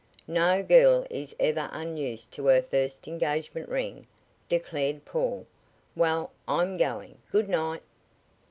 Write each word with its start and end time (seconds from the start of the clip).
"No 0.27 0.63
girl 0.63 1.05
is 1.11 1.35
ever 1.39 1.69
unused 1.71 2.31
to 2.31 2.47
her 2.47 2.63
first 2.63 3.07
engagement 3.07 3.69
ring," 3.69 4.07
declared 4.49 5.05
Paul. 5.05 5.45
"Well, 5.95 6.31
I'm 6.47 6.75
going. 6.75 7.19
Goodnight." 7.31 7.83